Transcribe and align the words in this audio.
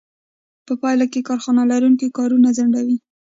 په 0.65 0.73
پایله 0.81 1.05
کې 1.11 1.25
کارخانه 1.29 1.63
لرونکي 1.71 2.07
کارونه 2.17 2.49
ځنډوي 2.57 2.97